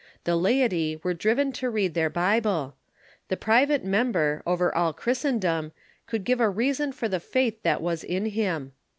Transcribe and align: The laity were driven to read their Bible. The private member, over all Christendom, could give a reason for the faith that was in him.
The 0.23 0.35
laity 0.35 0.99
were 1.03 1.13
driven 1.13 1.51
to 1.51 1.69
read 1.69 1.93
their 1.93 2.09
Bible. 2.09 2.75
The 3.27 3.37
private 3.37 3.85
member, 3.85 4.41
over 4.47 4.73
all 4.73 4.93
Christendom, 4.93 5.73
could 6.07 6.23
give 6.23 6.39
a 6.39 6.49
reason 6.49 6.91
for 6.91 7.07
the 7.07 7.19
faith 7.19 7.61
that 7.61 7.83
was 7.83 8.03
in 8.03 8.25
him. 8.25 8.71